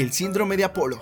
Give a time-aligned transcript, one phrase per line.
[0.00, 1.00] el síndrome de Apolo.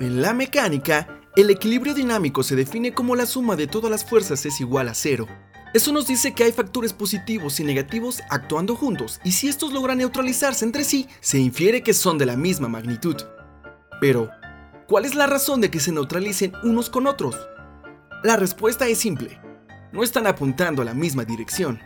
[0.00, 4.44] En la mecánica, el equilibrio dinámico se define como la suma de todas las fuerzas
[4.46, 5.26] es igual a cero.
[5.72, 9.98] Eso nos dice que hay factores positivos y negativos actuando juntos, y si estos logran
[9.98, 13.16] neutralizarse entre sí, se infiere que son de la misma magnitud.
[14.00, 14.30] Pero,
[14.88, 17.36] ¿cuál es la razón de que se neutralicen unos con otros?
[18.24, 19.40] La respuesta es simple.
[19.92, 21.80] No están apuntando a la misma dirección.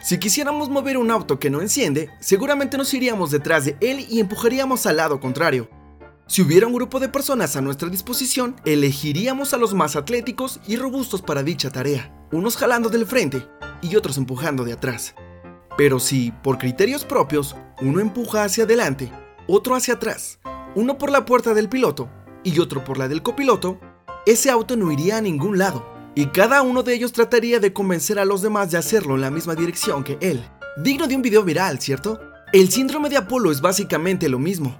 [0.00, 4.20] Si quisiéramos mover un auto que no enciende, seguramente nos iríamos detrás de él y
[4.20, 5.68] empujaríamos al lado contrario.
[6.28, 10.76] Si hubiera un grupo de personas a nuestra disposición, elegiríamos a los más atléticos y
[10.76, 13.44] robustos para dicha tarea, unos jalando del frente
[13.82, 15.16] y otros empujando de atrás.
[15.76, 19.10] Pero si, por criterios propios, uno empuja hacia adelante,
[19.48, 20.38] otro hacia atrás,
[20.76, 22.08] uno por la puerta del piloto
[22.44, 23.80] y otro por la del copiloto,
[24.26, 28.18] ese auto no iría a ningún lado, y cada uno de ellos trataría de convencer
[28.18, 30.44] a los demás de hacerlo en la misma dirección que él.
[30.76, 32.20] Digno de un video viral, ¿cierto?
[32.52, 34.76] El síndrome de Apolo es básicamente lo mismo.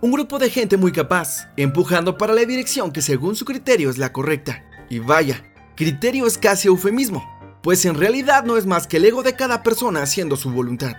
[0.00, 3.98] Un grupo de gente muy capaz, empujando para la dirección que según su criterio es
[3.98, 4.64] la correcta.
[4.88, 5.44] Y vaya,
[5.76, 7.22] criterio es casi eufemismo,
[7.62, 10.96] pues en realidad no es más que el ego de cada persona haciendo su voluntad.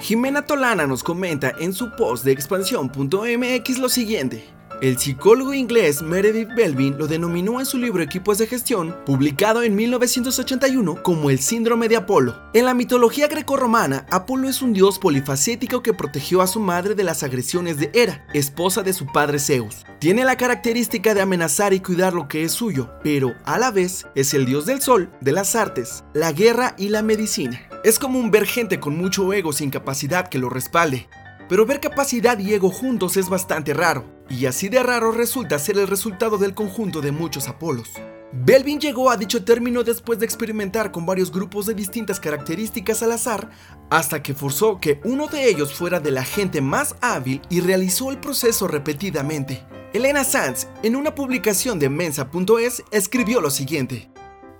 [0.00, 4.57] Jimena Tolana nos comenta en su post de expansión.mx lo siguiente.
[4.80, 9.74] El psicólogo inglés Meredith Belvin lo denominó en su libro Equipos de Gestión, publicado en
[9.74, 12.36] 1981, como el síndrome de Apolo.
[12.52, 17.02] En la mitología grecorromana, Apolo es un dios polifacético que protegió a su madre de
[17.02, 19.84] las agresiones de Hera, esposa de su padre Zeus.
[19.98, 24.06] Tiene la característica de amenazar y cuidar lo que es suyo, pero a la vez
[24.14, 27.68] es el dios del sol, de las artes, la guerra y la medicina.
[27.82, 31.08] Es como un ver gente con mucho ego sin capacidad que lo respalde.
[31.48, 35.78] Pero ver capacidad y ego juntos es bastante raro y así de raro resulta ser
[35.78, 37.90] el resultado del conjunto de muchos Apolos.
[38.30, 43.12] Belvin llegó a dicho término después de experimentar con varios grupos de distintas características al
[43.12, 43.50] azar,
[43.88, 48.10] hasta que forzó que uno de ellos fuera de la gente más hábil y realizó
[48.10, 49.64] el proceso repetidamente.
[49.94, 54.10] Elena Sanz, en una publicación de Mensa.es, escribió lo siguiente.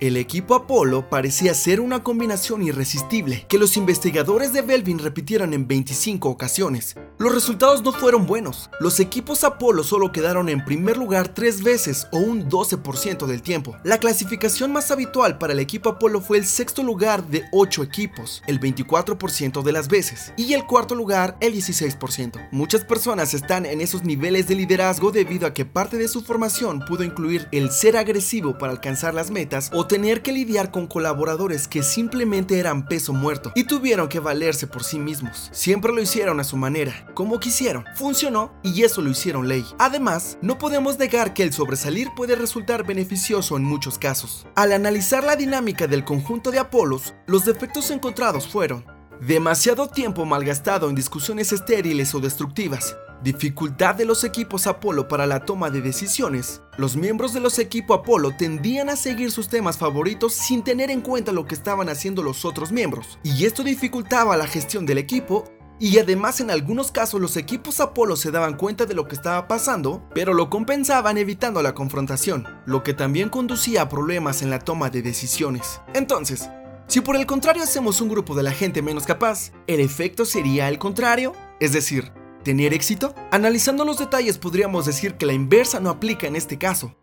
[0.01, 5.67] El equipo Apolo parecía ser una combinación irresistible que los investigadores de Belvin repitieron en
[5.67, 6.95] 25 ocasiones.
[7.19, 8.71] Los resultados no fueron buenos.
[8.79, 13.77] Los equipos Apolo solo quedaron en primer lugar tres veces o un 12% del tiempo.
[13.83, 18.45] La clasificación más habitual para el equipo Apolo fue el sexto lugar de 8 equipos,
[18.47, 22.51] el 24% de las veces, y el cuarto lugar el 16%.
[22.53, 26.85] Muchas personas están en esos niveles de liderazgo debido a que parte de su formación
[26.87, 31.67] pudo incluir el ser agresivo para alcanzar las metas o tener que lidiar con colaboradores
[31.67, 35.49] que simplemente eran peso muerto y tuvieron que valerse por sí mismos.
[35.53, 37.85] Siempre lo hicieron a su manera, como quisieron.
[37.97, 39.65] Funcionó y eso lo hicieron ley.
[39.79, 44.47] Además, no podemos negar que el sobresalir puede resultar beneficioso en muchos casos.
[44.55, 48.85] Al analizar la dinámica del conjunto de Apolos, los defectos encontrados fueron
[49.21, 55.45] demasiado tiempo malgastado en discusiones estériles o destructivas, Dificultad de los equipos Apolo para la
[55.45, 56.63] toma de decisiones.
[56.77, 61.01] Los miembros de los equipos Apolo tendían a seguir sus temas favoritos sin tener en
[61.01, 65.45] cuenta lo que estaban haciendo los otros miembros, y esto dificultaba la gestión del equipo
[65.81, 69.49] y además en algunos casos los equipos Apolo se daban cuenta de lo que estaba
[69.49, 74.61] pasando, pero lo compensaban evitando la confrontación, lo que también conducía a problemas en la
[74.61, 75.81] toma de decisiones.
[75.93, 76.49] Entonces,
[76.89, 80.69] si por el contrario hacemos un grupo de la gente menos capaz, el efecto sería
[80.69, 82.13] el contrario, es decir,
[82.45, 83.15] ¿Tener éxito?
[83.31, 86.97] Analizando los detalles podríamos decir que la inversa no aplica en este caso,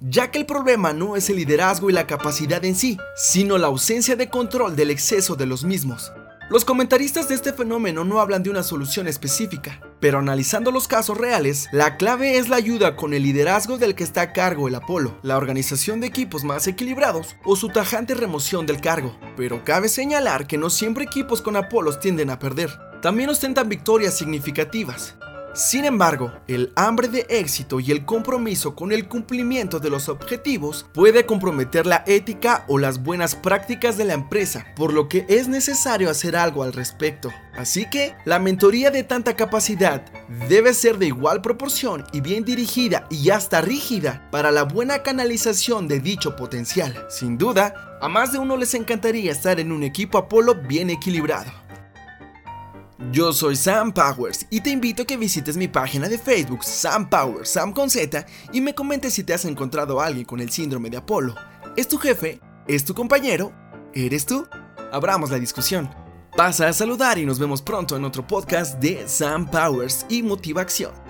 [0.00, 3.66] ya que el problema no es el liderazgo y la capacidad en sí, sino la
[3.66, 6.12] ausencia de control del exceso de los mismos.
[6.48, 11.18] Los comentaristas de este fenómeno no hablan de una solución específica, pero analizando los casos
[11.18, 14.76] reales, la clave es la ayuda con el liderazgo del que está a cargo el
[14.76, 19.18] Apolo, la organización de equipos más equilibrados o su tajante remoción del cargo.
[19.36, 24.16] Pero cabe señalar que no siempre equipos con Apolos tienden a perder también ostentan victorias
[24.16, 25.14] significativas.
[25.56, 30.84] Sin embargo, el hambre de éxito y el compromiso con el cumplimiento de los objetivos
[30.92, 35.48] puede comprometer la ética o las buenas prácticas de la empresa, por lo que es
[35.48, 37.32] necesario hacer algo al respecto.
[37.56, 40.04] Así que, la mentoría de tanta capacidad
[40.46, 45.88] debe ser de igual proporción y bien dirigida y hasta rígida para la buena canalización
[45.88, 47.06] de dicho potencial.
[47.08, 51.65] Sin duda, a más de uno les encantaría estar en un equipo Apolo bien equilibrado.
[53.12, 57.10] Yo soy Sam Powers y te invito a que visites mi página de Facebook Sam
[57.10, 60.50] Powers, Sam con Z, y me comentes si te has encontrado a alguien con el
[60.50, 61.34] síndrome de Apolo.
[61.76, 62.40] ¿Es tu jefe?
[62.66, 63.52] ¿Es tu compañero?
[63.92, 64.48] ¿Eres tú?
[64.92, 65.90] Abramos la discusión.
[66.36, 70.62] Pasa a saludar y nos vemos pronto en otro podcast de Sam Powers y Motiva
[70.62, 71.05] Acción.